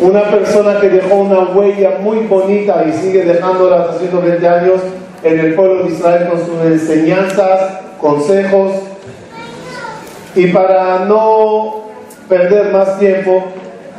[0.00, 4.80] una persona que dejó una huella muy bonita y sigue dejándola hace 120 años
[5.22, 8.72] en el pueblo de Israel con sus enseñanzas, consejos.
[10.34, 11.88] Y para no
[12.30, 13.44] perder más tiempo,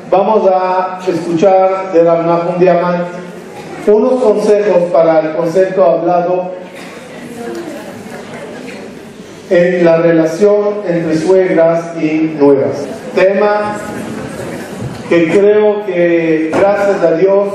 [0.10, 3.04] Vamos a escuchar de la un diamante
[3.88, 6.52] unos consejos para el concepto hablado
[9.52, 12.88] en la relación entre suegras y nuevas.
[13.16, 13.78] Tema
[15.10, 17.48] que creo que, gracias a Dios,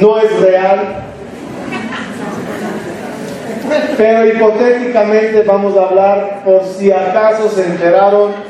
[0.00, 1.02] no es real,
[3.98, 8.49] pero hipotéticamente vamos a hablar por si acaso se enteraron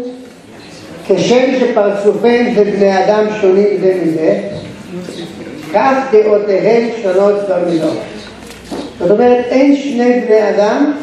[1.17, 4.39] כשם שפרצופיהם של בני אדם שונים זה מזה,
[5.73, 7.97] כך דעותיהם שונות במילות.
[8.99, 10.93] זאת אומרת, אין שני בני אדם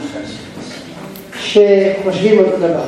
[1.38, 2.84] שחושבים אותו דבר.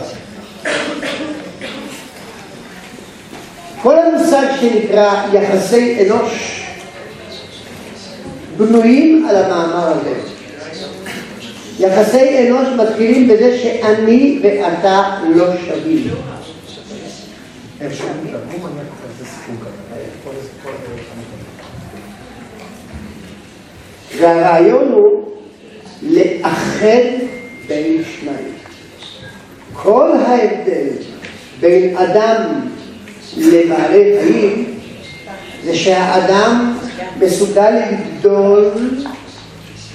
[3.82, 6.64] כל המושג שנקרא יחסי אנוש
[8.56, 10.10] בנויים על המאמר הזה.
[11.80, 15.02] יחסי אנוש מתחילים בזה שאני ואתה
[15.36, 16.06] לא שווים.
[17.86, 18.68] אפשרות אה,
[20.26, 20.70] אה,
[24.18, 25.30] והרעיון הוא
[26.02, 26.86] לאחד
[27.68, 28.52] בין שניים.
[29.72, 30.86] כל ההבדל
[31.60, 32.42] בין אדם
[33.36, 34.74] לבעלי חיים
[35.64, 36.78] זה שהאדם
[37.20, 38.70] מסוגל לגדול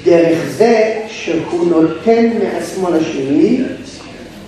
[0.05, 3.63] דרך זה שהוא נותן מעצמו לשני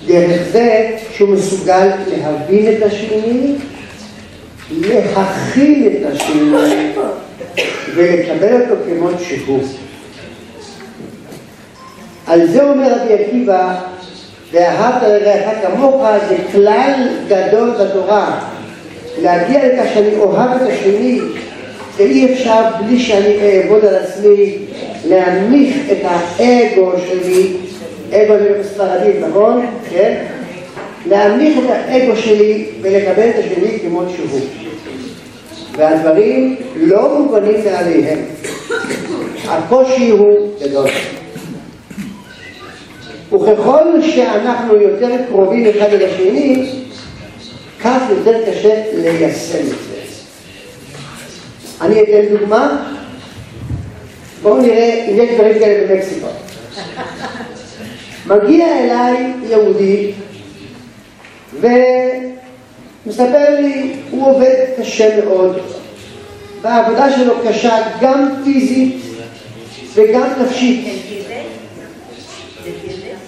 [0.07, 1.87] דרך זה שהוא מסוגל
[2.21, 3.53] להבין את השני,
[4.81, 6.93] להכיל את השני
[7.95, 9.59] ולקבל אותו כמות שהוא.
[12.27, 13.75] על זה אומר רבי עקיבא,
[14.51, 18.39] ואהבת לרעך כמוך זה כלל גדול בתורה.
[19.21, 21.19] להגיע לכך שאני אוהב את השני,
[21.97, 24.57] ואי אפשר בלי שאני אעבוד על עצמי,
[25.07, 27.53] להנמיך את האגו שלי
[28.13, 29.65] אגו זה ספרדית, נכון?
[29.89, 30.23] כן?
[31.09, 34.41] להמליך את האגו שלי ולקבל את השני כמו שהוא.
[35.71, 38.19] והדברים לא מובנים מעליהם.
[39.47, 40.89] הקושי הוא גדול.
[43.29, 46.63] וככל שאנחנו יותר קרובים אחד אל השני,
[47.81, 50.01] כך יותר קשה ליישם את זה.
[51.81, 52.91] אני אתן דוגמה.
[54.41, 56.27] בואו נראה אם יש דברים כאלה במקסיקו.
[58.27, 60.11] מגיע אליי יהודי
[61.59, 65.57] ומספר לי, הוא עובד קשה מאוד,
[66.61, 68.99] והעבודה שלו קשה גם פיזית
[69.93, 70.93] וגם נפשית.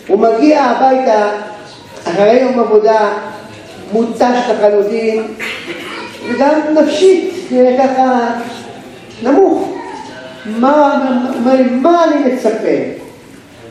[0.07, 1.29] הוא מגיע הביתה
[2.07, 3.11] אחרי יום עבודה
[3.93, 5.23] מותש לחלוטין,
[6.29, 7.33] וגם נפשית,
[7.79, 8.31] ככה
[9.23, 9.69] נמוך.
[10.45, 11.05] מה,
[11.45, 12.99] מה, מה אני מצפה?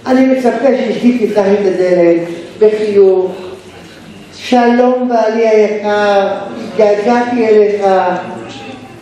[0.09, 2.21] אני מצפה שאשתי תפתח את הדלת
[2.59, 3.31] בחיוך.
[4.37, 5.89] שלום בעלי היקר,
[6.65, 7.83] התגעגעתי אליך,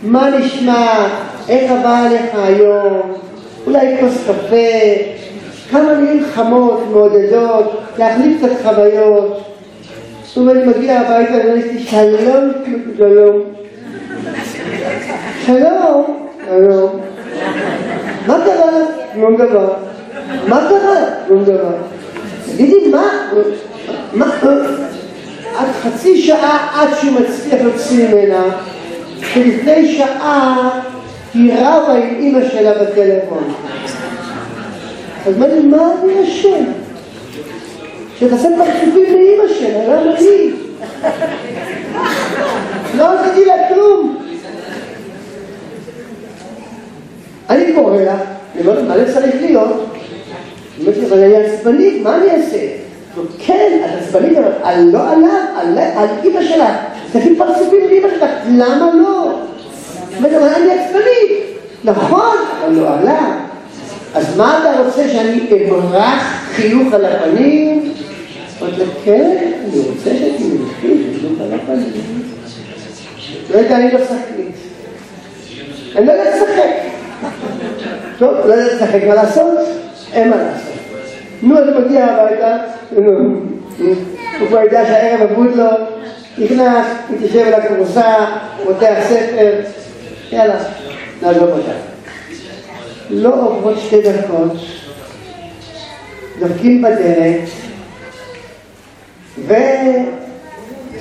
[0.03, 1.07] מה נשמע,
[1.49, 3.01] איך הבא עליך היום,
[3.67, 4.55] אולי כוס קפה,
[5.71, 9.43] כמה מילים חמות, מעודדות, להחליף קצת חוויות.
[10.25, 12.51] זאת אומרת, מגיע הביתה ואומר לי, שלום,
[12.97, 13.41] שלום.
[15.45, 16.17] שלום,
[16.49, 16.89] שלום.
[18.27, 18.79] מה קרה?
[19.13, 19.73] שום לא דבר.
[20.47, 20.99] מה קרה?
[21.27, 21.63] הוא אומר,
[22.55, 23.07] תגידי, מה?
[24.13, 24.39] מה?
[25.57, 28.43] עד חצי שעה עד שהוא מצליח להוציא ממנה,
[29.35, 30.79] ולפני שעה
[31.33, 33.53] היא רבה עם אימא שלה בטלפון.
[35.27, 36.63] אז אמרתי, מה אני אשם?
[38.19, 40.53] שתעשה פרצופים לאימא שלה, למה היא?
[42.97, 44.17] לא עשיתי לה כלום.
[47.49, 48.13] אני קורא לה,
[48.55, 49.85] אני אומר, מה זה צריך להיות?
[50.83, 52.65] אמרתי, אבל אני עצבנית, מה אני אעשה?
[53.39, 55.29] כן, את עצבנית, אבל לא עליו,
[55.95, 56.69] על אימא שלך.
[57.11, 59.31] תגיד פרצופים לאימא שלך, למה לא?
[60.21, 61.57] זאת אומרת, אני עצבנית.
[61.83, 62.35] נכון,
[62.65, 63.31] אבל לא עליו.
[64.15, 65.39] אז מה אתה רוצה שאני
[65.71, 66.23] אברח
[66.55, 67.91] חיוך על הפנים?
[68.61, 72.21] אמרתי לה, כן, אני רוצה שאני שתמלכי חיוך על הפנים.
[73.53, 74.51] לא יודע, אני לא שחקנית.
[75.95, 76.71] אני לא יודעת לשחק.
[78.17, 79.57] טוב, לא יודעת לשחק, מה לעשות?
[80.13, 80.73] אין מה לעשות.
[81.41, 82.57] נו, אז הוא מגיע הביתה,
[82.91, 83.11] נו,
[84.39, 85.67] הוא כבר יודע שהערב אבוד לו,
[86.37, 88.15] נכנס, מתיישב על הכרוסה,
[88.63, 89.53] פותח ספר,
[90.31, 90.55] יאללה,
[91.21, 91.71] נעזוב אותה.
[93.09, 94.51] לא עוברות שתי דקות,
[96.39, 97.49] דופקים בדלת,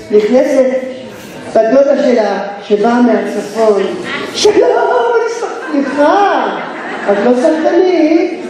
[0.07, 0.67] ונכנסת
[1.55, 3.83] בדודה שלה, שבאה מהצפון,
[4.35, 6.59] שלום, אה, סליחה,
[7.13, 8.46] את לא סלטנית?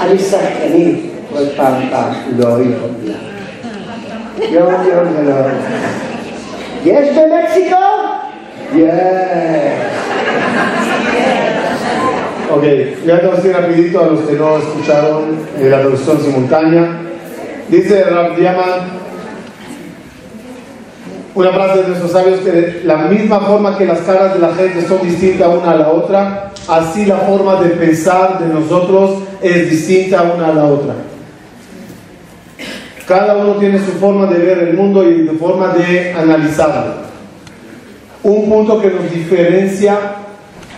[0.00, 2.88] A mí Sarkani, pues pampa, lo oigo.
[4.40, 4.48] Yo,
[4.82, 6.84] quiero yo, yo.
[6.84, 7.78] ¿Y es de México?
[8.74, 9.86] Yeah.
[12.52, 12.62] Ok,
[13.04, 17.00] voy a traducir rapidito a los que no escucharon la traducción simultánea.
[17.68, 18.99] Dice Rap Diamant,
[21.40, 24.86] una frase de nuestros sabios que la misma forma que las caras de la gente
[24.86, 30.22] son distintas una a la otra, así la forma de pensar de nosotros es distinta
[30.22, 30.94] una a la otra.
[33.08, 36.94] Cada uno tiene su forma de ver el mundo y su forma de analizarlo.
[38.22, 39.96] Un punto que nos diferencia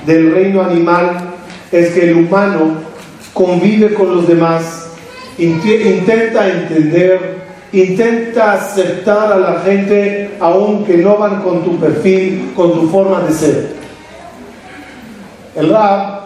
[0.06, 1.32] del reino animal
[1.72, 2.74] es que el humano
[3.34, 4.90] convive con los demás,
[5.38, 7.42] intenta entender
[7.74, 13.32] Intenta aceptar a la gente aunque no van con tu perfil, con tu forma de
[13.32, 13.66] ser.
[15.56, 16.20] El rap,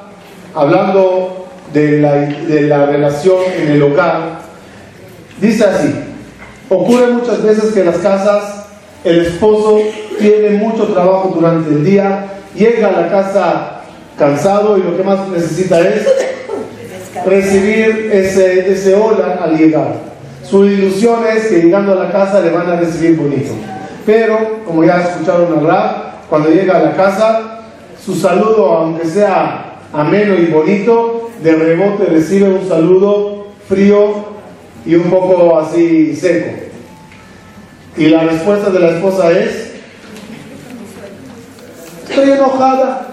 [0.57, 4.39] hablando de la, relación en el local
[5.41, 5.95] dice así,
[6.69, 8.67] ocurre muchas veces que en las casas
[9.05, 9.79] el esposo
[10.19, 12.27] tiene mucho trabajo durante el día,
[12.57, 13.81] llega a la casa
[14.19, 16.09] cansado y lo que más necesita es
[17.25, 20.16] recibir ese, ese hola al llegar.
[20.51, 23.53] Su ilusión es que llegando a la casa le van a recibir bonito.
[24.05, 27.41] Pero, como ya escucharon hablar, cuando llega a la casa,
[28.05, 34.25] su saludo, aunque sea ameno y bonito, de rebote recibe un saludo frío
[34.85, 36.51] y un poco así seco.
[37.97, 39.73] Y la respuesta de la esposa es,
[42.09, 43.09] estoy enojada.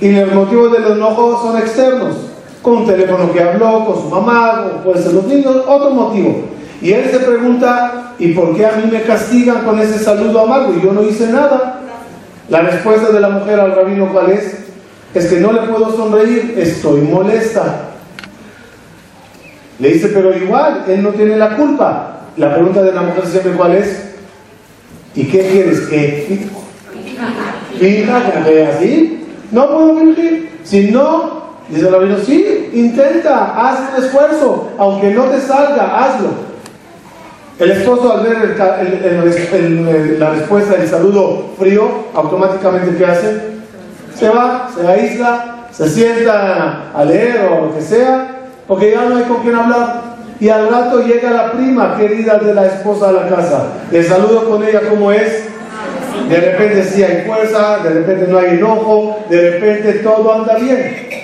[0.00, 2.16] Y el motivo del enojo son externos
[2.64, 6.42] con un teléfono que habló, con su mamá, o puede ser los niños, otro motivo.
[6.80, 10.72] Y él se pregunta, ¿y por qué a mí me castigan con ese saludo amargo?
[10.76, 11.80] Y yo no hice nada.
[12.48, 14.58] La respuesta de la mujer al rabino, ¿cuál es?
[15.14, 17.82] Es que no le puedo sonreír, estoy molesta.
[19.78, 22.20] Le dice, pero igual, él no tiene la culpa.
[22.38, 24.04] La pregunta de la mujer siempre, ¿cuál es?
[25.14, 25.80] ¿Y qué quieres?
[25.82, 26.48] ¿Que
[27.78, 29.26] fija que así?
[29.52, 30.54] No puedo fingir.
[30.64, 36.28] Si no, Dice la rabino, sí, intenta, haz el esfuerzo, aunque no te salga, hazlo.
[37.58, 38.56] El esposo al ver
[40.18, 43.40] la respuesta del saludo frío, automáticamente ¿qué hace?
[44.14, 49.16] Se va, se aísla, se sienta a leer o lo que sea, porque ya no
[49.16, 50.02] hay con quién hablar.
[50.40, 53.68] Y al rato llega la prima querida de la esposa a la casa.
[53.90, 55.44] le saludo con ella como es.
[56.28, 61.23] De repente sí hay fuerza, de repente no hay enojo, de repente todo anda bien.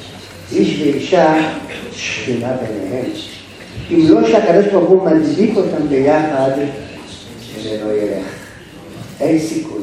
[0.51, 1.51] איש ואישה
[1.91, 3.05] שלמה ביניהם.
[3.91, 6.49] אם לא שהקדוש ברוך הוא מדליק אותם ביחד,
[7.63, 8.25] זה לא ילך.
[9.21, 9.81] אין סיכוי.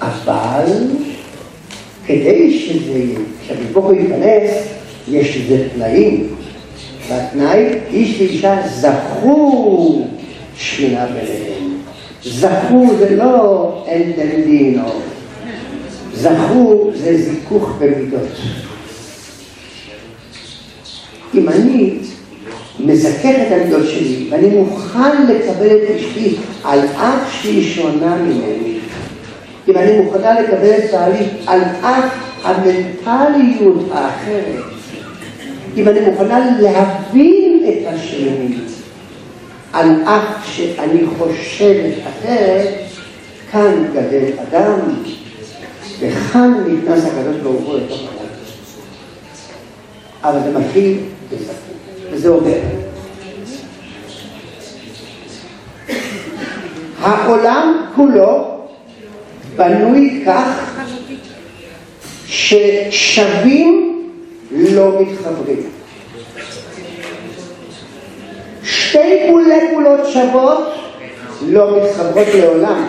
[0.00, 0.70] אבל
[2.06, 3.02] כדי שזה,
[3.44, 4.64] כשהקדוש ברוך הוא ייכנס,
[5.10, 6.28] יש לזה תנאים.
[7.08, 10.04] והתנאי, איש ואישה זכו
[10.56, 11.78] שכינה ביניהם.
[12.24, 14.12] זכו זה לא אין
[14.44, 14.80] דין
[16.14, 18.26] זכו זה זיכוך במידות.
[21.36, 21.90] אם אני
[22.80, 28.78] מזכך את הגדול שלי, ואני מוכן לקבל את אשתי על אף שהיא שונה ממני,
[29.68, 32.12] אם אני מוכנה לקבל את בעלי על אף
[32.42, 34.62] המנטליות האחרת,
[35.76, 38.58] אם אני מוכנה להבין את השלמית,
[39.72, 42.68] על אף שאני חושבת אחרת,
[43.52, 44.78] כאן גדל אדם,
[46.00, 48.00] וכאן נכנס הקדוש ברוך הוא לתוך
[50.22, 50.96] אבל זה מתחיל
[52.12, 52.58] וזה אומר,
[57.00, 58.58] העולם כולו
[59.56, 60.80] בנוי כך
[62.26, 64.02] ששווים
[64.50, 65.62] לא מתחברים.
[68.64, 70.64] שתי מולקולות שוות
[71.48, 72.86] לא מתחברות לעולם.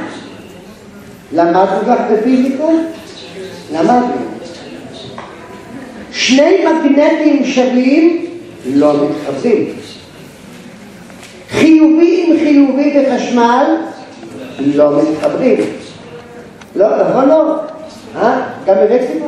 [1.34, 2.63] למדנו כך בפיזיקה?
[3.74, 4.15] למדנו.
[6.12, 8.26] שני מגנטים שווים
[8.66, 9.70] לא מתחברים.
[11.50, 13.66] חיובי עם חיובי בחשמל,
[14.76, 15.58] לא מתחברים.
[16.76, 17.56] לא, נכון לא?
[18.16, 18.42] אה?
[18.66, 19.28] גם הבאתי פה?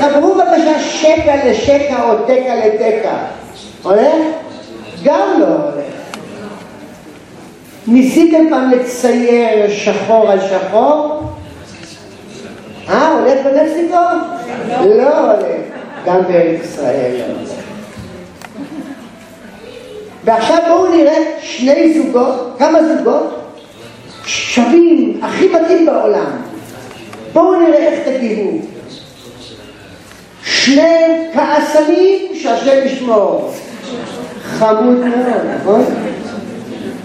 [0.00, 3.16] תחברו בבקשה שקע לשקע או תקע לתקע.
[3.82, 4.14] הולך?
[5.04, 5.84] גם לא הולך.
[7.86, 11.20] ניסיתם פעם לצייר שחור על שחור?
[12.90, 13.96] אה, הולך במקסיקו?
[14.96, 15.36] לא הולך.
[16.04, 17.24] גם בארץ ישראל לא
[20.24, 23.36] ועכשיו בואו נראה שני זוגות, כמה זוגות?
[24.26, 26.30] שווים, הכי מתאים בעולם.
[27.32, 28.50] בואו נראה איך תגיבו.
[30.42, 33.52] שני כעסנים שהשם ישמור.
[34.42, 35.84] חמוד מאוד, נכון?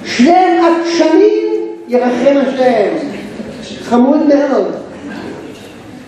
[0.06, 3.08] שניהם עקשנים, ירחם השם.
[3.84, 4.85] חמוד מאוד.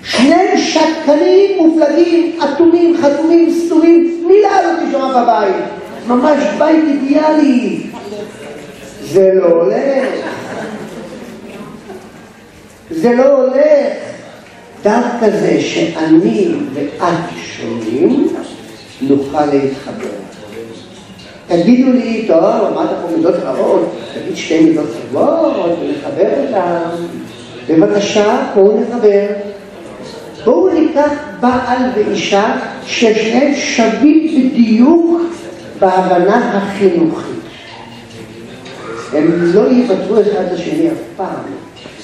[0.07, 5.55] שני שקרנים מופלגים, אטומים, חתומים, סתומים, מילה לא תשמע בבית.
[6.07, 7.79] ממש בית אידיאלי.
[9.03, 10.07] זה לא הולך.
[12.91, 13.93] זה לא הולך.
[14.83, 18.27] דווקא זה שאני ואת שומעים,
[19.01, 20.05] נוכל להתחבר.
[21.47, 26.89] תגידו לי, טוב, אמרת פה מידות רעות, תגיד שתי מידות רבות ונחבר אותן.
[27.69, 29.25] בבקשה, בואו נחבר.
[30.45, 35.21] בואו ניקח בעל ואישה ששניהם שווים בדיוק
[35.79, 37.27] בהבנה החינוכית.
[39.13, 41.39] הם לא יפטרו אחד את השני אף פעם,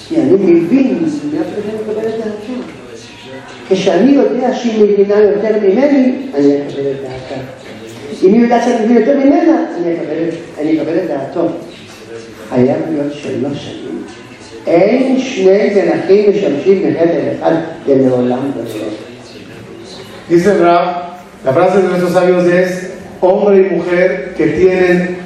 [0.10, 2.62] כי אני מבין, מסוגיית שאני מקבל את דעתם.
[3.70, 7.42] כשאני יודע שהיא מבינה יותר ממני, אני אקבל את דעתה.
[8.24, 9.66] אם היא יודעת שאני מבין יותר ממנה,
[10.62, 11.48] אני אקבל את דעתו.
[12.50, 14.04] חייב להיות שלוש שנים.
[20.29, 20.88] Dice Rab,
[21.43, 25.17] la frase de nuestros sabios es, hombre y mujer que tienen,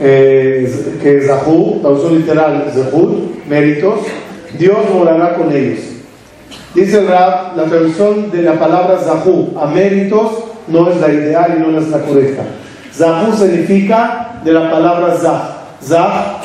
[0.00, 4.00] eh, que zahú traducción literal, zahú méritos,
[4.58, 5.80] Dios morará con ellos.
[6.74, 10.28] Dice Rab, la traducción de la palabra zahú a méritos
[10.68, 12.44] no es la ideal y no es la correcta.
[12.94, 15.50] zahú significa de la palabra Zah.
[15.82, 16.38] Zah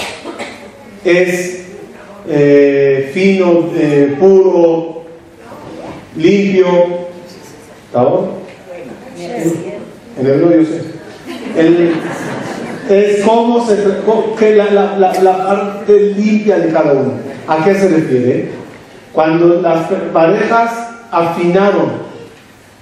[1.06, 1.63] es
[2.28, 5.04] eh, fino, eh, puro,
[6.16, 6.68] limpio.
[7.88, 8.02] ¿Está
[10.18, 10.82] En el yo sé.
[13.20, 13.78] es como se
[14.40, 17.14] que la, parte limpia de cada uno.
[17.48, 18.50] ¿A qué se refiere?
[19.12, 20.72] Cuando las parejas
[21.12, 21.90] afinaron,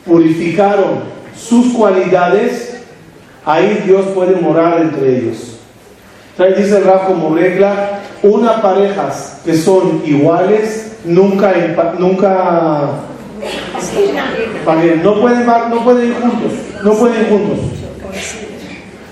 [0.05, 1.01] purificaron
[1.36, 2.83] sus cualidades,
[3.43, 5.57] ahí Dios puede morar entre ellos.
[6.38, 11.53] Entonces dice el Rafa como regla, una parejas que son iguales nunca,
[11.97, 12.89] nunca
[15.01, 16.51] no pueden, no pueden ir juntos,
[16.83, 17.57] no pueden ir juntos.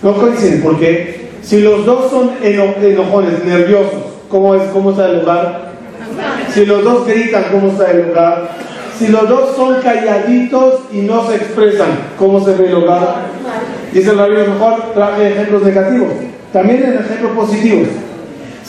[0.03, 3.99] No coinciden, porque si los dos son enojones, nerviosos,
[4.29, 5.71] ¿cómo, es, ¿cómo está el lugar?
[6.53, 8.51] Si los dos gritan, ¿cómo está el lugar?
[8.99, 11.89] Si los dos son calladitos y no se expresan,
[12.19, 13.25] ¿cómo se ve el hogar?
[13.91, 16.09] Dice el rabino mejor, traje ejemplos negativos,
[16.53, 17.87] también en ejemplos positivos.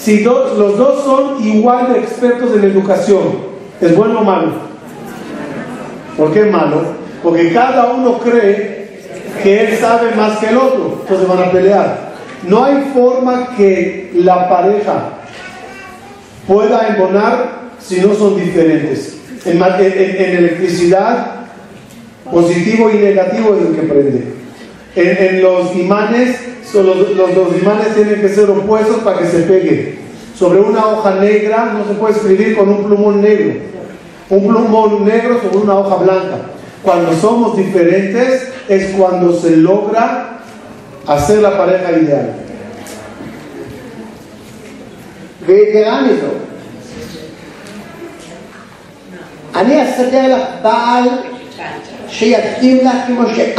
[0.01, 3.21] Si los dos son igual de expertos en educación,
[3.83, 4.53] ¿es bueno o malo?
[6.17, 6.81] ¿Por qué es malo?
[7.23, 8.89] Porque cada uno cree
[9.43, 12.13] que él sabe más que el otro, entonces van a pelear.
[12.49, 15.03] No hay forma que la pareja
[16.49, 19.19] pueda embonar si no son diferentes.
[19.45, 21.27] En, electricidad,
[22.33, 24.25] positivo y negativo es el que prende.
[24.97, 26.39] en los imanes,
[26.79, 29.97] los, los, imanes tienen que ser opuestos para que se peguen.
[30.37, 33.55] Sobre una hoja negra no se puede escribir con un plumón negro.
[34.31, 36.37] Un plumón negro sobre una hoja blanca.
[36.83, 40.41] Cuando somos diferentes es cuando se logra
[41.07, 42.33] hacer la pareja ideal.
[45.47, 46.27] ¿Qué, qué ámbito?
[49.53, 49.87] te
[52.09, 52.31] Se
[53.35, 53.55] que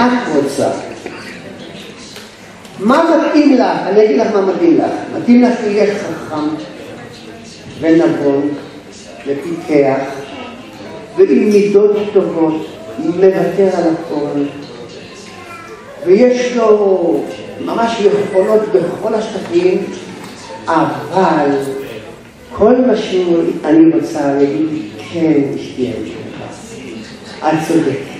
[2.81, 3.61] מה מתאים לך?
[3.85, 4.91] אני אגיד לך מה מתאים לך.
[5.17, 6.41] מתאים לך שיהיה חכם
[7.81, 8.49] ונבון
[9.27, 9.97] ופיקח,
[11.17, 12.65] ועם מידות טובות,
[12.99, 14.39] מוותר על הכל.
[16.05, 17.21] ויש לו
[17.65, 19.83] ממש יכולות בכל השטחים,
[20.65, 21.49] אבל
[22.53, 24.65] כל מה שאני רוצה להגיד,
[25.13, 25.91] כן, אשתי
[27.39, 28.10] את צודקת.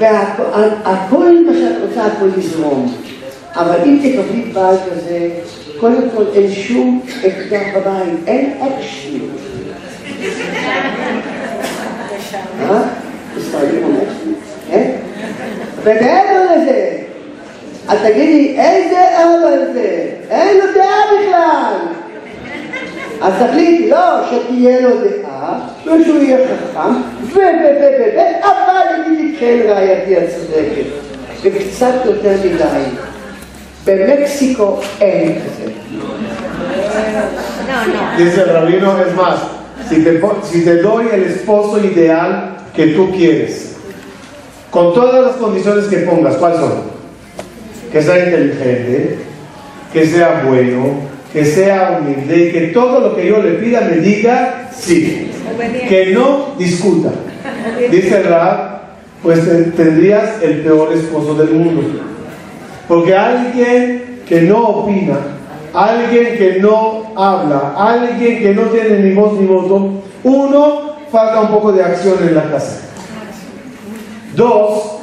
[0.00, 2.94] והכל מה שאת רוצה, הכל יזרום.
[3.54, 5.28] אבל אם תקבלי בעל כזה,
[5.80, 9.18] קודם כל אין שום אקדח בבית, אין אקשן.
[12.70, 12.80] אה?
[14.74, 14.82] אה?
[15.82, 16.96] ומעבר לזה,
[17.88, 20.06] אז תגידי, איזה אבל זה?
[20.30, 21.74] אין לו דעה בכלל.
[23.22, 25.29] אז תחליטי, לא, שתהיה לו דעה.
[25.82, 26.90] ושהוא יהיה חכם,
[27.22, 27.36] ו...
[27.36, 27.38] ו...
[27.38, 28.16] ו...
[28.16, 28.44] ו...
[28.44, 30.90] אבל יגיד לי כן רעייתי הצודקת.
[31.42, 32.82] וקצת יותר מדי.
[33.84, 35.70] במקסיקו אין כזה.
[38.18, 39.38] Dice el rabino, es más,
[39.88, 43.76] si te, si te doy el esposo ideal que tú quieres,
[44.70, 46.74] con todas las condiciones que pongas, ¿cuáles son?
[47.92, 49.18] Que sea inteligente,
[49.92, 51.00] que sea bueno,
[51.32, 55.30] que sea humilde y que todo lo que yo le pida me diga sí.
[55.88, 57.10] Que no discuta.
[57.90, 58.80] Dice Rab,
[59.22, 59.40] pues
[59.76, 61.82] tendrías el peor esposo del mundo.
[62.88, 65.18] Porque alguien que no opina,
[65.74, 71.48] alguien que no habla, alguien que no tiene ni voz ni voto, uno, falta un
[71.48, 72.80] poco de acción en la casa.
[74.36, 74.98] Dos,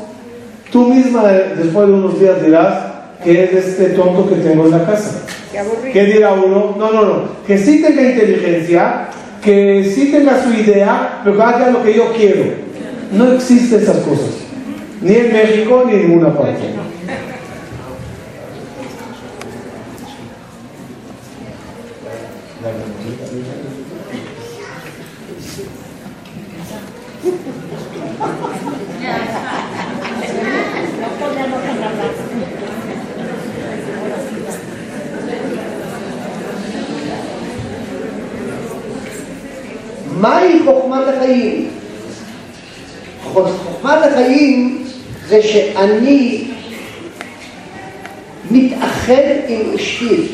[0.71, 2.77] tú misma después de unos días dirás
[3.23, 5.26] que es este tonto que tengo en la casa.
[5.93, 6.75] Qué dirá uno?
[6.77, 7.13] No, no, no.
[7.45, 9.07] Que sí tenga inteligencia,
[9.41, 12.43] que sí tenga su idea, pero que haga lo que yo quiero.
[13.11, 14.31] No existen esas cosas.
[15.01, 16.57] Ni en México ni en ninguna parte.
[40.21, 41.65] מהי חוכמת החיים?
[43.23, 44.83] חוכמת החיים
[45.27, 46.43] זה שאני
[48.51, 49.13] מתאחד
[49.47, 50.27] עם אשתי.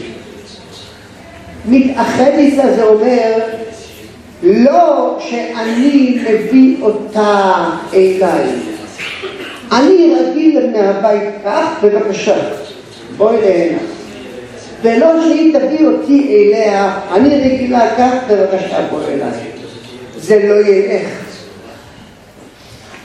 [1.66, 3.40] מתאחד איתה זה אומר
[4.44, 8.44] לא שאני מביא אותה אליי.
[9.72, 12.36] אני רגיל מהבית כך, בבקשה,
[13.18, 13.78] בואי להנה.
[14.82, 19.30] ולא שהיא תביא אותי אליה, אני רגילה כך, בבקשה, בואי אליי.
[20.24, 21.10] זה לא ילך.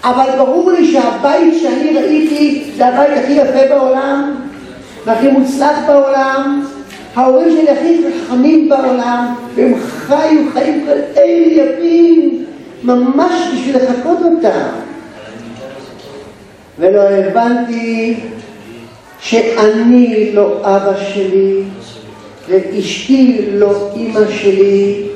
[0.04, 4.34] אבל ברור לי שהבית שאני ראיתי זה הבית הכי יפה בעולם
[5.06, 6.66] והכי מוצלח בעולם.
[7.16, 12.44] ההורים שלי הכי חכמים בעולם, והם חיו חיים כאלה יפים,
[12.82, 14.66] ממש בשביל לחכות אותם.
[16.78, 18.20] ולא הבנתי
[19.20, 21.62] שאני לא אבא שלי,
[22.48, 25.08] ואשתי לא אימא שלי,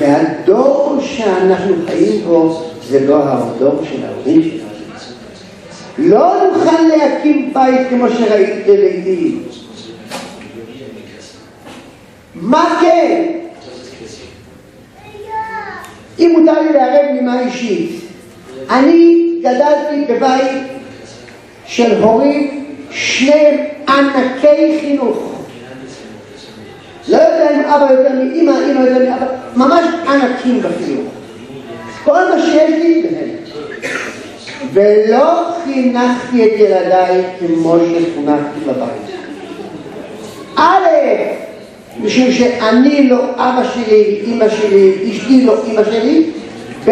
[0.00, 4.70] והדור שאנחנו חיים בו זה לא הדור של ההורים שלנו.
[5.98, 9.32] לא נוכל להקים בית כמו שראית ללידי.
[12.34, 13.26] מה כן?
[16.18, 18.00] אם מותר לי לערב נימה אישית,
[18.70, 20.56] אני גדלתי בבית
[21.66, 23.58] של הורים, שניהם
[23.88, 25.39] ענקי חינוך.
[27.08, 31.08] לא יודע אם אבא יותר מאימא, אימא יותר מאבא, ממש ענקים בחינוך.
[32.04, 33.06] כל מה שיש לי
[34.72, 39.16] ולא חינכתי את ילדיי כמו שחונכתי בבית.
[40.56, 40.86] א',
[42.02, 46.30] משום שאני לא אבא שלי, אמא שלי, אשתי לא אמא שלי,
[46.86, 46.90] ב',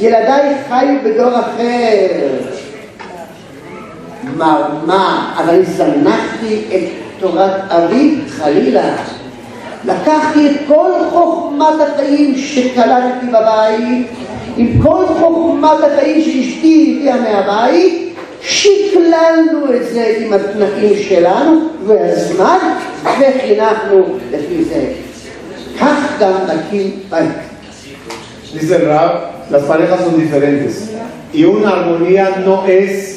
[0.00, 2.52] ילדיי חיו בדור אחר.
[4.36, 8.96] מה, מה, אבל זנחתי את תורת אבי חלילה.
[9.84, 14.06] לקחתי את כל חוכמת החיים שקלטתי בבית,
[14.56, 22.58] עם כל חוכמת החיים שאשתי הביאה מהבית, שקללנו את זה עם התנאים שלנו והזמן,
[23.02, 24.02] וחינכנו
[24.32, 24.84] לפי זה.
[25.80, 27.28] כך גם נקים בית.
[28.60, 29.12] Dice el rap,
[29.50, 30.74] las parejas son diferentes
[31.38, 33.15] y una armonía no es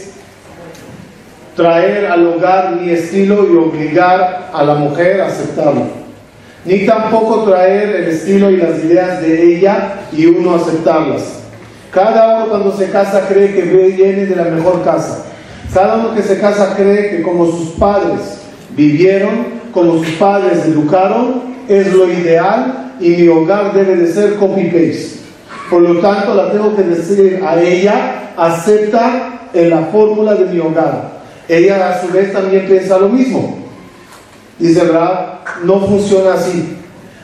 [1.59, 5.87] traer al hogar mi estilo y obligar a la mujer a aceptarlo.
[6.63, 11.39] Ni tampoco traer el estilo y las ideas de ella y uno aceptarlas.
[11.91, 15.25] Cada uno cuando se casa cree que viene de la mejor casa.
[15.73, 21.41] Cada uno que se casa cree que como sus padres vivieron, como sus padres educaron,
[21.67, 25.19] es lo ideal y mi hogar debe de ser copy-paste.
[25.69, 30.59] Por lo tanto, la tengo que decir a ella, acepta en la fórmula de mi
[30.59, 31.18] hogar
[31.49, 33.57] ella a su vez también piensa lo mismo.
[34.59, 36.77] Dice verdad no funciona así.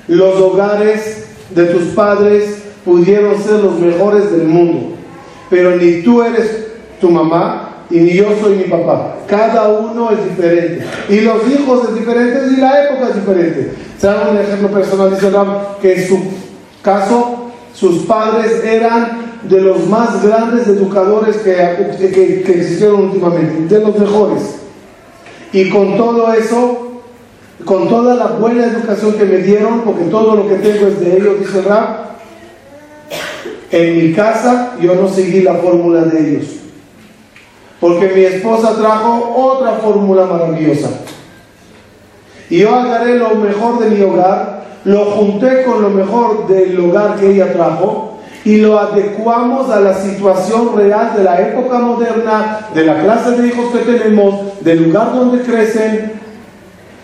[0.08, 4.96] Los hogares de tus padres pudieron ser los mejores del mundo,
[5.50, 6.66] pero ni tú eres
[7.00, 9.16] tu mamá y ni yo soy mi papá.
[9.28, 10.84] Cada uno es diferente.
[11.10, 13.72] Y los hijos es diferentes y la época es diferente.
[14.02, 15.10] da un ejemplo personal?
[15.12, 15.32] Dice
[15.82, 16.20] que en su
[16.82, 21.52] caso sus padres eran de los más grandes educadores que,
[21.98, 24.56] que, existieron últimamente, de los mejores.
[25.52, 27.02] Y con todo eso,
[27.64, 31.18] con toda la buena educación que me dieron, porque todo lo que tengo es de
[31.18, 32.06] ellos, dice Rab,
[33.72, 36.46] en mi casa yo no seguí la fórmula de ellos.
[37.80, 40.90] Porque mi esposa trajo otra fórmula maravillosa.
[42.50, 47.16] Y yo agarré lo mejor de mi hogar, lo junté con lo mejor del hogar
[47.18, 48.15] que ella trajo
[48.46, 53.48] y lo adecuamos a la situación real de la época moderna, de la clase de
[53.48, 56.12] hijos que tenemos, del lugar donde crecen.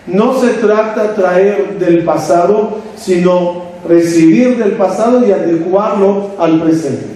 [0.06, 7.10] No se trata de traer del pasado, sino recibir del pasado y adecuarlo al presente.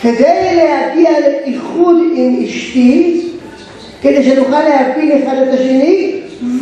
[0.00, 3.22] כדי להגיע לאיחוד עם אשתי,
[4.02, 6.12] כדי שנוכל להפיל אחד את השני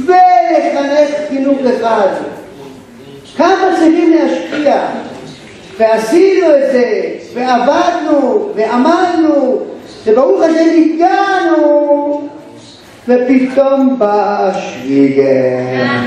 [0.06, 2.08] ולחנך חינוך אחד.
[3.36, 4.86] כמה צריכים להשקיע?
[5.78, 6.84] ועשינו את זה,
[7.34, 9.58] ועבדנו, ועמדנו,
[10.04, 12.28] וברוך השם הגענו,
[13.08, 16.04] ופתאום בא השביעייה.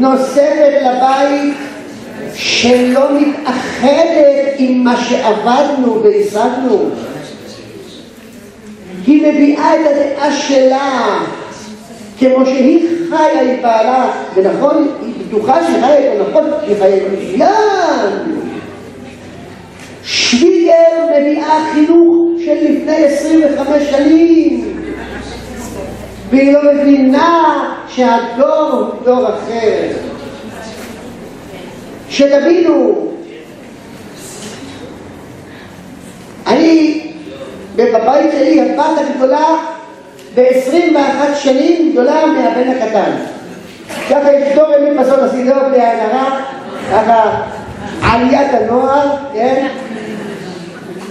[0.00, 1.54] נוספת לבית
[2.34, 6.88] שלא מתאחדת עם מה שעבדנו והשגנו.
[9.06, 11.18] היא מביאה את הדעה שלה
[12.18, 17.06] כמו שהיא חיה עם בעלה, ונכון, היא בטוחה שהיא חיה איתו, נכון, היא חיה איתו
[17.12, 18.38] מצוין.
[20.02, 20.74] שוויגר
[21.20, 24.77] מביאה חינוך של לפני 25 שנים.
[26.30, 29.90] והיא לא מבינה שהדור הוא דור אחר.
[32.08, 33.06] שתבינו,
[36.46, 37.02] אני,
[37.76, 39.46] בבית שלי, הבת הגדולה
[40.34, 43.10] ב-21 שנים גדולה מהבן הקטן.
[44.10, 45.98] ככה יש דור ימים בסוף, הסידור היא בלי עין
[46.92, 47.42] ככה
[48.02, 49.66] עליית הנוער, כן?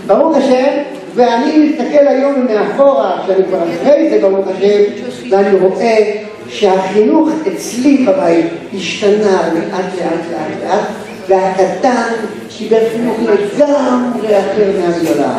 [0.07, 0.83] ברוך השם,
[1.17, 6.13] ואני מסתכל היום מאחורה, כשאני כבר אחרי זה ברוך השם, ואני רואה
[6.49, 10.87] שהחינוך אצלי בבית השתנה לאט לאט לאט לאט,
[11.29, 12.13] והקטן
[12.57, 15.37] קיבל חינוך לגמרי אחר מהגדולה.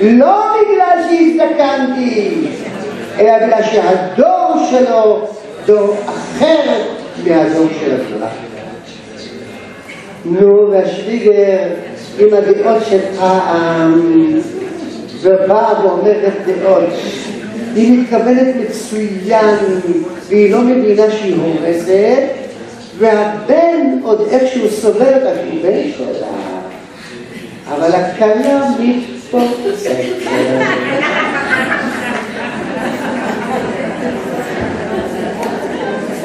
[0.00, 2.30] לא בגלל שהזדקנתי,
[3.18, 5.26] אלא בגלל שהדור שלו
[5.66, 6.56] דור אחר
[7.26, 8.28] מהדור של הגדולה.
[10.24, 11.64] נו, והשוויגר,
[12.18, 14.02] עם הדעות של פעם,
[15.22, 16.84] ובאה ואומרת דעות,
[17.74, 19.54] היא מתכוונת מצוין,
[20.28, 22.22] והיא לא מבינה שהיא הורסת,
[22.98, 25.38] והבן עוד איכשהו סובל את
[25.96, 26.26] שהוא שלה,
[27.76, 29.90] אבל הקלה מתפוצצת.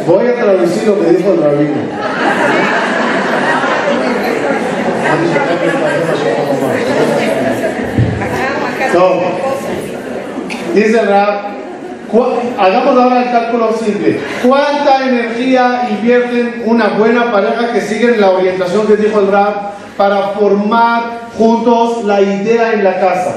[0.06, 1.39] בואי a traducir lo que dijo el
[10.73, 11.43] dice el rap,
[12.58, 14.19] hagamos ahora el cálculo simple.
[14.45, 20.30] ¿Cuánta energía invierten una buena pareja que siguen la orientación que dijo el rap para
[20.30, 21.04] formar
[21.38, 23.36] juntos la idea en la casa?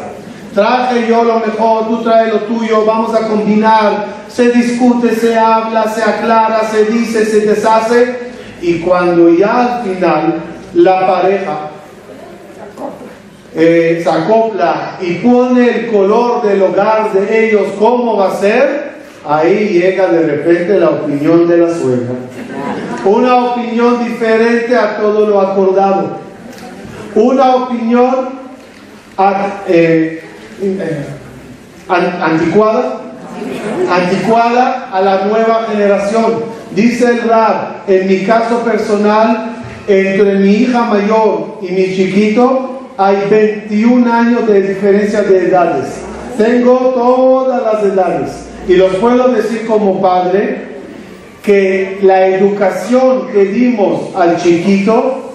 [0.54, 5.88] Traje yo lo mejor, tú traes lo tuyo, vamos a combinar, se discute, se habla,
[5.88, 10.34] se aclara, se dice, se deshace y cuando ya al final
[10.74, 11.70] la pareja
[13.56, 18.94] eh, se acopla y pone el color del hogar de ellos, cómo va a ser,
[19.24, 22.14] ahí llega de repente la opinión de la suegra.
[23.04, 26.16] Una opinión diferente a todo lo acordado.
[27.14, 28.30] Una opinión
[29.68, 30.24] eh,
[30.60, 30.96] eh,
[31.88, 33.00] anticuada,
[33.88, 36.40] anticuada a la nueva generación.
[36.74, 39.52] Dice el Rab, en mi caso personal,
[39.86, 45.86] entre mi hija mayor y mi chiquito, hay 21 años de diferencia de edades.
[46.38, 48.30] Tengo todas las edades.
[48.68, 50.74] Y los puedo decir como padre
[51.42, 55.32] que la educación que dimos al chiquito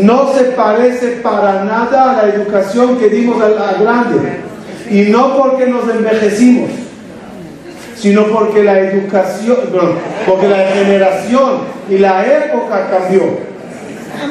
[0.00, 4.18] no se parece para nada a la educación que dimos al grande.
[4.90, 6.70] Y no porque nos envejecimos,
[7.94, 9.56] sino porque la educación,
[10.26, 11.50] porque la generación
[11.90, 13.22] y la época cambió.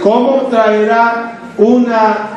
[0.04, 2.37] ¿Cómo traerá una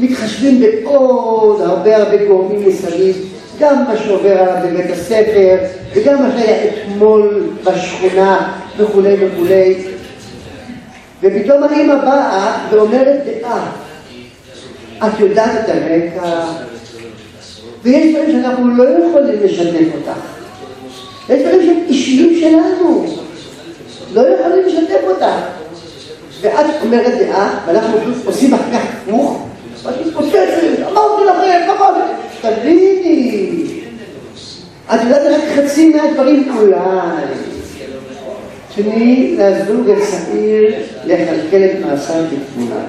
[0.00, 3.28] מתחשבים בעוד הרבה הרבה גורמים מסביב,
[3.60, 5.56] גם מה שעובר עליו בבית הספר,
[5.94, 9.74] וגם מה שהיה אתמול בשכונה וכולי וכולי.
[11.22, 13.70] ופתאום האימא באה ואומרת דעה.
[15.02, 16.40] אה, את יודעת את הרקע,
[17.82, 20.18] ויש דברים שאנחנו לא יכולים לשתף אותך.
[21.28, 23.06] יש דברים שהם אישיים שלנו,
[24.14, 25.26] לא יכולים לשתף אותך.
[26.40, 29.42] ואת אומרת דעה, אה, ואנחנו עושים אחר כך הפוך,
[29.86, 30.38] אני מתפוצצת,
[30.80, 32.00] אמרתי לכם, אמרתי,
[32.38, 32.52] נכון.
[32.62, 33.50] תגידי.
[34.94, 37.26] את יודעת רק חצי מהדברים אולי.
[38.74, 42.80] תני לזוג הצעיר לכלכל את מעשיו בתמונה.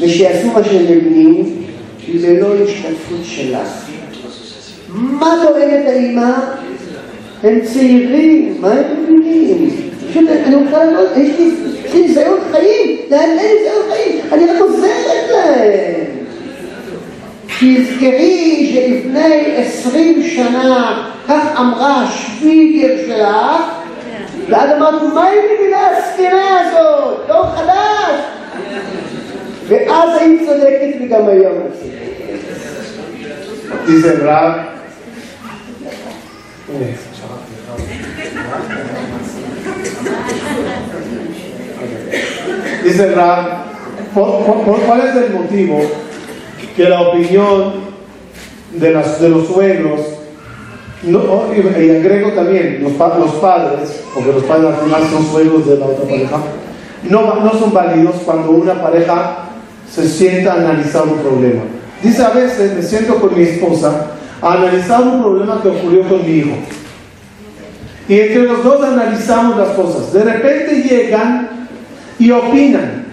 [0.00, 1.62] ושיעשו מה שהם מבינים
[2.14, 3.88] ללא השתתפות שלך.
[4.88, 6.32] מה טוענת האימא?
[7.42, 9.81] הם צעירים, מה הם מבינים?
[10.12, 11.50] פשוט אני רוצה ללמוד, יש לי
[11.94, 16.04] ניסיון חיים, לאמן ניסיון חיים, אני רק עוזרת להם.
[17.48, 23.62] תזכרי שלפני עשרים שנה, כך אמרה השוויגר שלך,
[24.48, 27.18] ואז אמרת, מה עם המילה הסתירה הזאת?
[27.28, 28.20] לא חדש.
[29.68, 31.72] ואז היית צודקת וגם היום את
[33.86, 34.18] זה.
[34.24, 34.52] רב.
[42.84, 43.46] Dice Ram,
[44.14, 45.80] ¿cuál es el motivo
[46.76, 47.72] que la opinión
[48.72, 50.00] de, las, de los suegros,
[51.02, 55.66] no, oh, y agrego también los, los padres, porque los padres al final son suegros
[55.66, 56.36] de la otra pareja,
[57.08, 59.46] no, no son válidos cuando una pareja
[59.92, 61.62] se sienta a analizar un problema?
[62.02, 64.06] Dice a veces me siento con mi esposa
[64.40, 64.58] a
[65.02, 66.50] un problema que ocurrió con mi hijo
[68.12, 70.12] y entre los dos analizamos las cosas.
[70.12, 71.48] De repente llegan
[72.18, 73.06] y opinan.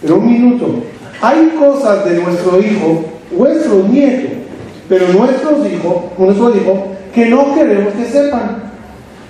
[0.00, 0.84] Pero un minuto.
[1.20, 3.02] Hay cosas de nuestro hijo,
[3.36, 4.28] nuestro nieto,
[4.88, 8.62] pero nuestros hijos, nuestro hijo, que no queremos que sepan.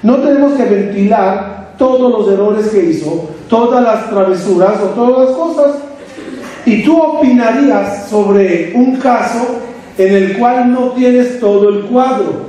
[0.02, 5.34] No tenemos que ventilar todos los errores que hizo, todas las travesuras o todas las
[5.38, 5.70] cosas.
[6.66, 9.60] Y tú opinarías sobre un caso
[9.96, 12.44] en el cual no tienes todo el cuadro.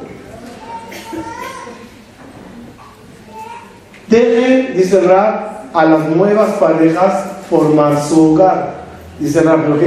[4.09, 8.75] Dejen, dice Rab, a las nuevas parejas formar su hogar.
[9.19, 9.79] Dice Rab, ¿pero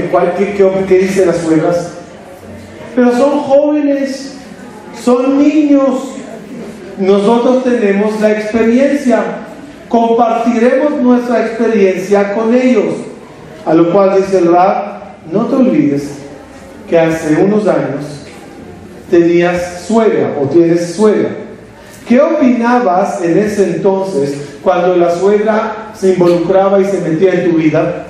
[0.86, 1.90] qué, dicen las suegras?
[2.94, 4.34] Pero son jóvenes,
[5.02, 6.12] son niños.
[6.98, 9.22] Nosotros tenemos la experiencia.
[9.88, 12.94] Compartiremos nuestra experiencia con ellos.
[13.64, 15.00] A lo cual dice Rab,
[15.32, 16.10] no te olvides
[16.88, 18.22] que hace unos años
[19.10, 21.39] tenías suegra o tienes suegra.
[22.10, 27.56] ¿Qué opinabas en ese entonces cuando la suegra se involucraba y se metía en tu
[27.58, 28.04] vida?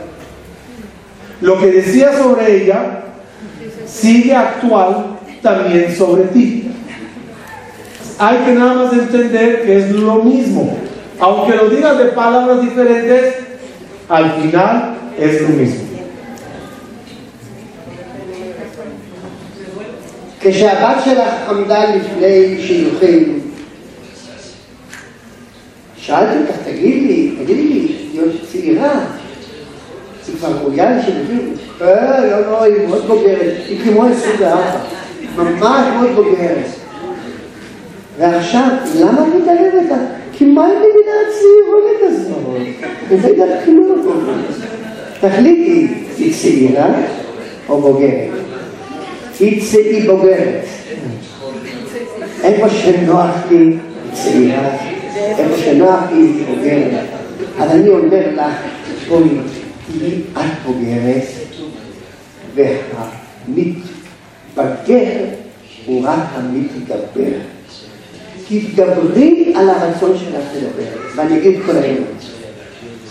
[1.42, 3.02] Lo que decía sobre ella
[3.86, 6.70] sigue actual también sobre ti.
[8.18, 10.78] Hay que nada más entender que es lo mismo.
[11.20, 13.34] Aunque lo digas de palabras diferentes,
[14.08, 15.80] al final es lo mismo.
[26.10, 29.00] שאלתי אותך, תגיד לי, תגידי לי, להיות צעירה,
[30.24, 31.58] זה כבר רויאל של וירוס.
[31.80, 34.56] לא, אה, לא, לא, היא מאוד בוגרת, היא כמו 24,
[35.36, 36.64] ממש מאוד בוגרת.
[38.18, 38.68] ועכשיו,
[39.00, 40.00] למה אני את מתערבת?
[40.32, 42.62] כי מה היא מדינה הצעירונת הזאת?
[43.08, 44.26] וזה גם כלום.
[45.20, 46.88] תחליטי, היא צעירה
[47.68, 48.30] או בוגרת?
[49.40, 50.64] היא צעירה בוגרת.
[52.44, 53.72] איפה שנוח לי, היא
[54.12, 54.68] צעירה.
[55.16, 56.88] איפה שנוח לי הייתי בוגר,
[57.58, 58.52] אז אני אומר לך,
[59.08, 59.28] בואי,
[60.00, 61.24] תהיי את בוגרת,
[62.54, 63.80] והמתבגר
[65.86, 67.38] הוא רק המתגבר.
[68.48, 72.04] תתגברי על הרצון שלך לדבר, ואני אגיד כל היום.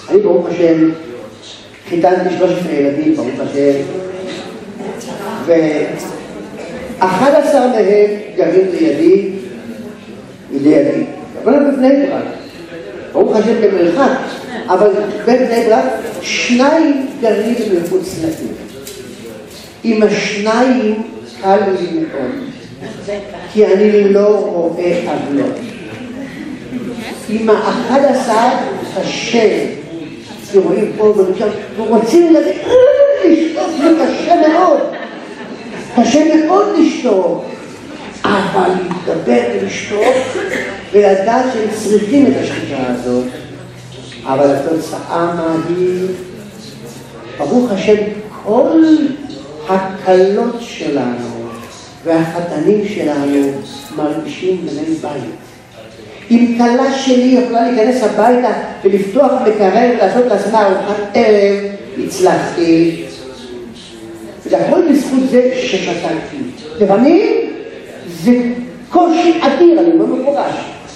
[0.10, 0.90] אני ברוך השם,
[1.90, 3.74] חיתנתי 13 ילדים, ברוך השם,
[5.46, 5.52] ו
[7.22, 7.86] עשר מהם
[8.36, 9.30] גרים לידי,
[10.52, 11.04] לידי.
[11.44, 12.22] אבל הם בבני ברק.
[13.14, 14.12] ברוך השם במרחק,
[14.68, 14.90] אבל
[15.26, 15.84] בבני ברק
[16.22, 18.54] שניים גרים מחוץ לעיר.
[19.84, 21.02] עם השניים
[21.42, 23.20] קל לי מאוד,
[23.54, 25.56] כי אני לא רואה עוולות.
[27.30, 28.48] עם האחד עשר
[29.02, 29.66] קשה,
[30.52, 31.48] שרואים פה ולשם,
[31.78, 34.80] ורוצים לשתות, זה קשה מאוד.
[35.96, 37.46] קשה מאוד לשתות.
[38.30, 40.16] אבל להתאבד ולשתות,
[40.94, 43.24] ולדעת שהם צריכים את השחיטה הזאת,
[44.26, 46.00] אבל התוצאה מהיא,
[47.38, 47.96] ברוך השם,
[48.46, 48.84] כל
[49.70, 51.28] הקלות שלנו
[52.04, 53.52] והחתנים שלנו
[53.98, 55.32] מרגישים בני בית.
[56.32, 58.52] אם כלה שלי יכולה להיכנס הביתה
[58.84, 61.66] ולפתוח מקרר ולעשות לעצמה ארוחת ערב,
[62.06, 63.04] הצלחתי.
[64.50, 66.38] זה הכל בזכות זה שחתנתי.
[66.80, 67.39] לבנים?
[68.24, 68.32] זה
[68.90, 70.54] קושי אדיר, אני אומר במפורש.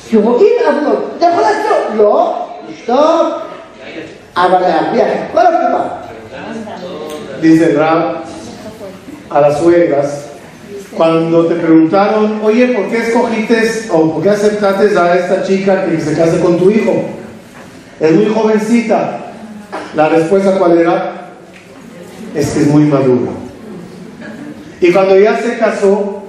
[0.10, 3.36] כי רואים עוולות, אתה יכול no, לא, לשתות,
[4.36, 5.80] אבל להרוויח es כל papá?
[7.42, 8.24] Dice Rab
[9.30, 10.10] a las suegras,
[10.98, 16.00] cuando te preguntaron, oye, ¿por qué escogiste o por qué aceptaste a esta chica que
[16.00, 16.94] se case con tu hijo?
[18.00, 18.98] Es muy jovencita.
[19.96, 20.96] La respuesta cuál era?
[22.36, 23.32] Es que es muy madura.
[24.80, 26.23] Y cuando ella se casó,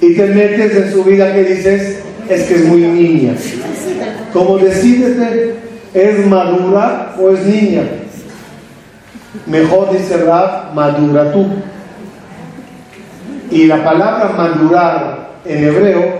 [0.00, 3.34] y te metes en su vida que dices, es que es muy niña.
[4.32, 5.54] Como decídete,
[5.92, 7.82] ¿es madura o es niña?
[9.46, 11.46] Mejor dice Raf, madura tú.
[13.50, 16.18] Y la palabra madurar en hebreo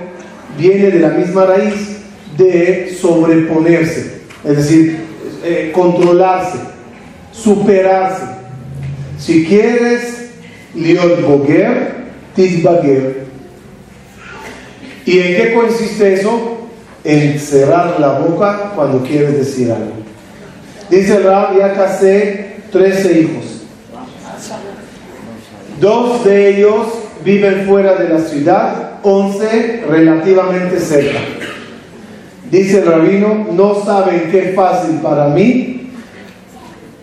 [0.59, 1.99] viene de la misma raíz
[2.37, 5.01] de sobreponerse, es decir,
[5.45, 6.59] eh, controlarse,
[7.33, 8.25] superarse.
[9.19, 10.31] Si quieres,
[10.75, 11.99] liot boger,
[15.11, 16.59] ¿Y en qué consiste eso?
[17.03, 19.92] En cerrar la boca cuando quieres decir algo.
[20.90, 23.44] Dice rabino, ya casé 13 hijos.
[25.81, 26.88] Dos de ellos
[27.25, 31.21] viven fuera de la ciudad, 11 relativamente cerca.
[32.51, 35.90] Dice el rabino, no saben qué fácil para mí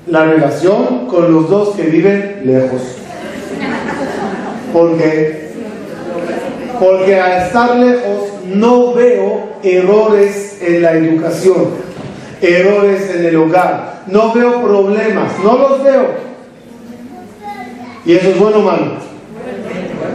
[0.05, 2.81] la relación con los dos que viven lejos.
[4.71, 5.44] Porque
[6.79, 11.67] porque al estar lejos no veo errores en la educación,
[12.41, 16.25] errores en el hogar, no veo problemas, no los veo.
[18.05, 19.05] ¿Y eso es bueno o malo?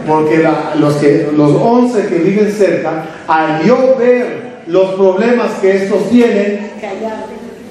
[0.07, 0.43] Porque
[0.77, 6.71] los, que, los 11 que viven cerca, al yo ver los problemas que estos tienen,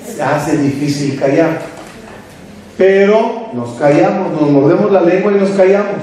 [0.07, 1.61] se hace difícil callar.
[2.77, 5.97] Pero nos callamos, nos mordemos la lengua y nos callamos.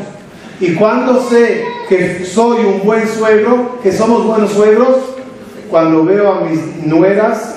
[0.60, 4.98] Y cuando se que soy un buen suegro, que somos buenos suegros,
[5.70, 7.56] cuando veo a mis nueras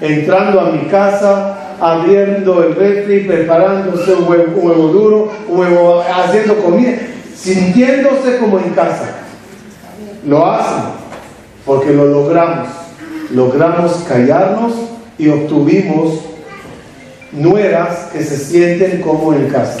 [0.00, 5.30] entrando a mi casa, abriendo el refri, preparándose un huevo, duro,
[6.14, 6.92] haciendo comida,
[7.34, 9.10] sintiéndose como en casa.
[10.26, 10.82] Lo hacen,
[11.64, 12.68] porque lo logramos.
[13.30, 14.72] Logramos callarnos
[15.18, 16.20] y obtuvimos
[17.32, 19.80] nueras que se sienten como en casa.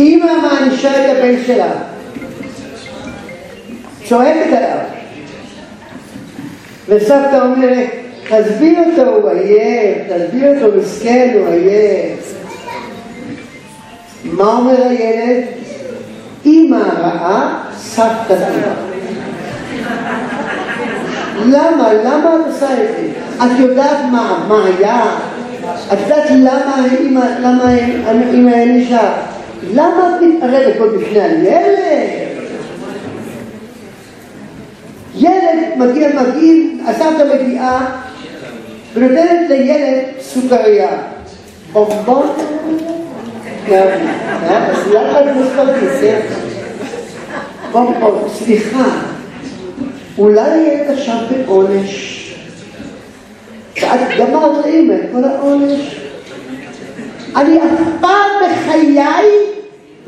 [0.00, 1.70] אימא מענישה את הבן שלה,
[4.08, 4.78] צועקת עליו.
[6.88, 7.88] וסבתא אומרת,
[8.28, 12.34] תעזבי אותו, הוא עייף, תעזבי אותו, מסכן, הוא עייף.
[14.24, 15.44] מה אומר הילד?
[16.44, 18.74] אימא רעה, סבתא טובה.
[21.46, 21.92] למה?
[22.04, 23.08] למה את עושה את זה?
[23.38, 25.16] את יודעת מה, מה היה?
[25.92, 29.12] את יודעת למה האימא הענישה?
[29.68, 31.76] למה את מתערבת עוד בפני הילד?
[35.16, 38.00] ילד מגיע מגעיל, הסבתא מגיעה
[38.94, 40.90] ונותנת לילד סוכריה.
[41.72, 42.28] בומבון?
[43.66, 43.98] כן.
[44.42, 44.66] אה?
[44.68, 46.22] אז למה את מתפרקת?
[47.72, 48.84] בומבון, סליחה,
[50.18, 52.16] אולי יהיה עכשיו בעונש.
[53.82, 56.00] ואת גמרת לאימא את כל העונש.
[57.36, 59.02] אני אף פעם בחיי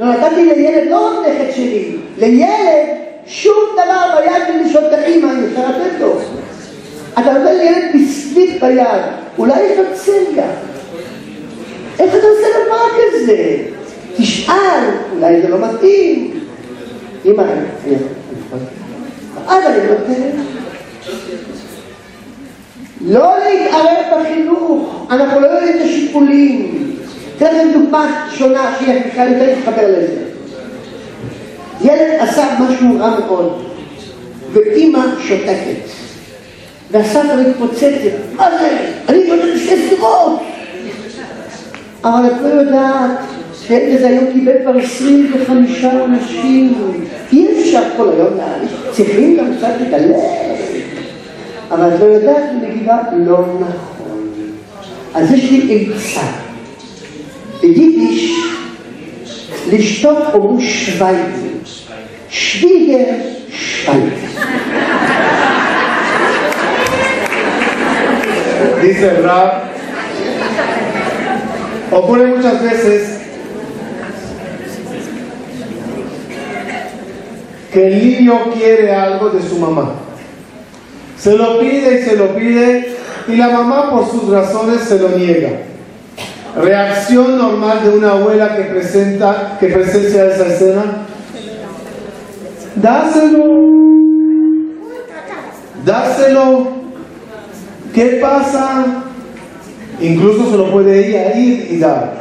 [0.02, 1.84] לא נתתי לילד, לא רק נכד שלי,
[2.18, 2.46] לילד
[3.26, 6.18] שום דבר ביד בלי לשאול את האימא, אני רוצה לתת לו.
[7.14, 9.02] אתה נותן לילד מסליק ביד,
[9.38, 10.44] אולי יש לו צליה.
[12.00, 13.56] איך אתה עושה דבר כזה?
[14.16, 14.82] תשאל,
[15.16, 16.30] אולי זה לא מתאים.
[17.24, 17.94] אימא, אני...
[19.48, 20.36] אז אני נותן.
[23.04, 26.92] לא להתערב בחינוך, אנחנו לא יודעים את השיקולים.
[27.46, 30.22] אתן לכם דוגמה שונה שהיא אפשר יותר להתחבר לזה.
[31.80, 33.62] ילד עשה משהו רע מאוד,
[34.52, 35.90] ואימא שותקת.
[36.90, 37.86] והסבתא מתפוצצת,
[38.36, 38.78] מה זה?
[39.08, 40.40] אני נותן שתי סתירות!
[42.04, 43.18] אבל את לא יודעת
[43.66, 46.74] שהילד הזה היום קיבל כבר 25 אנשים.
[47.32, 50.12] אי אפשר כל היום להעניש, צריכים גם קצת לדלג.
[51.70, 54.20] אבל את לא יודעת, היא מגיבה לא נכון.
[55.14, 56.26] אז יש לי עצה.
[57.62, 58.32] Yiddish,
[62.30, 63.12] Schweigen.
[68.82, 69.64] Dice el rap.
[71.92, 73.18] Ocurre muchas veces
[77.70, 79.90] que el niño quiere algo de su mamá.
[81.18, 82.96] Se lo pide y se lo pide
[83.28, 85.50] y la mamá por sus razones se lo niega.
[86.60, 90.82] Reacción normal de una abuela que presenta, que presencia esa escena.
[92.76, 93.70] Dáselo.
[95.86, 96.68] Dáselo.
[97.94, 98.84] ¿Qué pasa?
[100.00, 102.20] Incluso se lo puede ir ir y dar.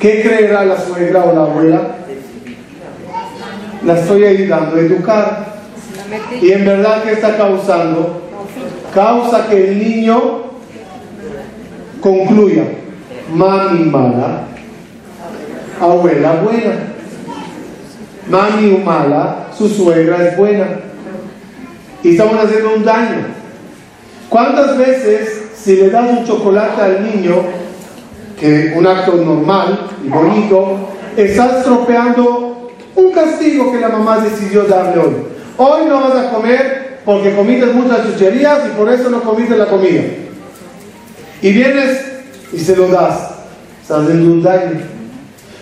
[0.00, 1.82] ¿Qué creerá la suegra o la abuela?
[3.84, 5.54] La estoy ayudando a educar.
[6.40, 8.20] Y en verdad, ¿qué está causando?
[8.92, 10.42] Causa que el niño
[12.00, 12.64] concluya
[13.32, 14.44] mami mala,
[15.80, 16.74] abuela buena.
[18.28, 20.66] Mami mala, su suegra es buena.
[22.02, 23.26] Y estamos haciendo un daño.
[24.28, 27.36] ¿Cuántas veces si le das un chocolate al niño,
[28.38, 30.78] que un acto normal y bonito,
[31.16, 35.14] estás tropeando un castigo que la mamá decidió darle hoy?
[35.56, 39.66] Hoy no vas a comer porque comiste muchas chucherías y por eso no comiste la
[39.66, 40.02] comida.
[41.42, 42.13] Y vienes
[42.54, 43.30] y se lo das.
[43.82, 44.80] Estás haciendo un daño.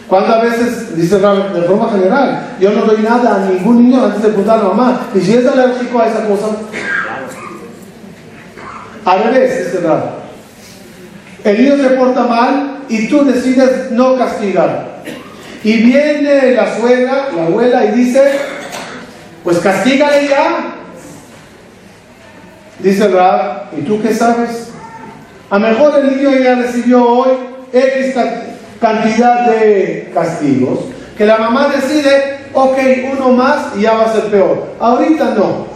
[0.07, 4.29] ¿Cuántas veces, dice de forma general, yo no doy nada a ningún niño antes de
[4.29, 6.47] preguntar a mamá, y si es alérgico a esa cosa?
[9.07, 10.03] Al revés, dice Rab.
[11.45, 15.03] El niño se porta mal y tú decides no castigar.
[15.65, 18.33] Y viene la suegra, la abuela, y dice,
[19.43, 20.75] pues castígale ya.
[22.81, 24.69] Dice Rab, ¿y tú qué sabes?
[25.53, 27.29] A lo mejor el niño ya recibió hoy
[27.75, 28.15] X
[28.81, 30.79] cantidad de castigos,
[31.19, 32.79] que la mamá decide, ok,
[33.15, 34.69] uno más y ya va a ser peor.
[34.81, 35.67] Ahorita no,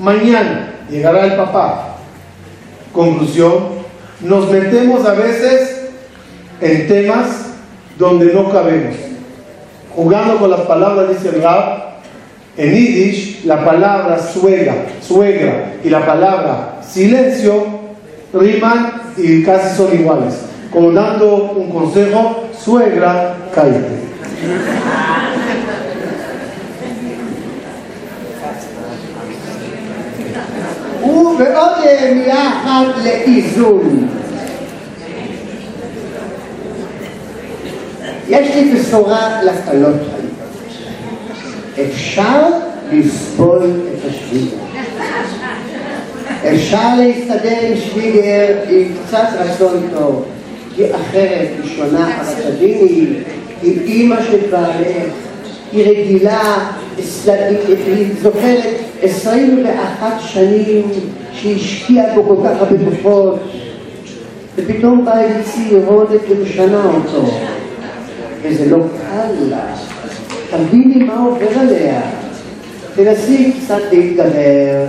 [0.00, 1.98] mañana llegará el papá.
[2.92, 3.52] Conclusión,
[4.22, 5.86] nos metemos a veces
[6.60, 7.50] en temas
[8.00, 8.96] donde no cabemos.
[9.94, 11.44] Jugando con las palabras, dice el
[12.56, 17.75] en Yiddish la palabra suega, suegra y la palabra silencio
[18.38, 20.34] Riman y casi son iguales.
[20.72, 24.06] Como dando un consejo, suegra, cae.
[31.02, 33.80] Uve, uh, oye, mi aja le hizo.
[38.28, 40.08] Y hay que deshogar las caloritas.
[41.76, 44.50] El chá, dispo, es el
[46.54, 50.24] אפשר להסתדר עם שוויגר עם קצת רצון טוב,
[50.76, 53.06] כי אחרת היא שונה עכשווים היא,
[53.62, 55.10] היא אימא של בעלך,
[55.72, 56.70] היא רגילה,
[57.26, 58.64] היא זוכרת
[59.02, 60.82] 21 שנים
[61.32, 63.34] שהשקיעה פה כל כך הרבה כוחות,
[64.56, 67.36] ופתאום באה איזה צעירונת ומשנה אותו,
[68.42, 69.66] וזה לא קל לה.
[70.50, 72.00] תביני מה עובר עליה.
[72.96, 74.84] תנסי קצת להתגבר,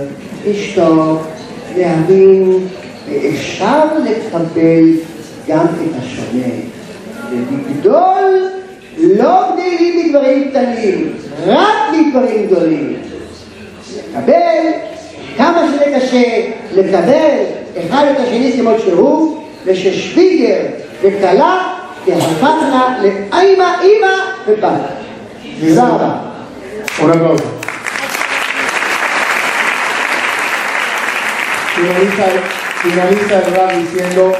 [0.46, 1.22] לשתוק,
[1.78, 2.58] להבין
[3.10, 4.88] ואפשר לקבל
[5.48, 6.44] גם את השונה.
[7.30, 8.48] ולגדול
[8.98, 11.12] לא גדלים מדברים קטנים,
[11.46, 12.96] רק מדברים גדולים.
[13.98, 14.70] לקבל
[15.36, 16.22] כמה שזה קשה,
[16.74, 17.36] לקבל
[17.86, 20.60] אחד את השני כמו שהוא, וששוויגר
[21.02, 21.74] וכלה
[22.04, 24.14] תהפכנה לאמא, אמא
[24.48, 24.70] ובת.
[25.60, 27.34] תודה רבה.
[31.78, 34.32] Finaliza, el rap diciendo,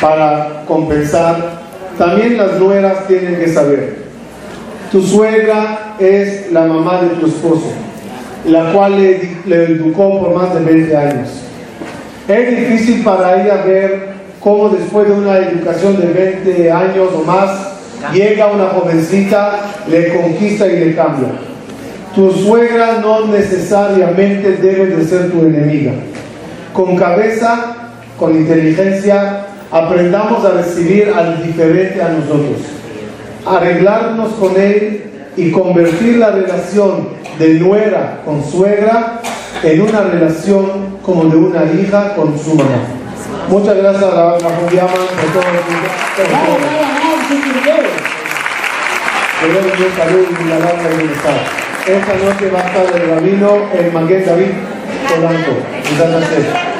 [0.00, 1.58] para compensar,
[1.98, 3.96] también las nueras tienen que saber.
[4.90, 7.70] Tu suegra es la mamá de tu esposo,
[8.46, 8.96] la cual
[9.44, 11.28] le, educó por más de 20 años.
[12.26, 14.08] Es difícil para ella ver
[14.40, 16.06] cómo después de una educación de
[16.46, 17.74] 20 años o más,
[18.14, 21.28] llega una jovencita, le conquista y le cambia.
[22.14, 25.92] Tu suegra no necesariamente debe de ser tu enemiga
[26.72, 27.74] con cabeza,
[28.18, 32.58] con inteligencia, aprendamos a recibir al diferente a nosotros,
[33.46, 35.04] arreglarnos con él
[35.36, 37.08] y convertir la relación
[37.38, 39.20] de nuera con suegra
[39.62, 42.80] en una relación como de una hija con su mamá.
[43.48, 46.26] Muchas gracias a la Juliana por todo el
[49.40, 54.50] Que Dios salude y la Esta noche va a estar el rabino, el Manguet, David.
[55.08, 55.46] トランド目指
[56.72, 56.77] せ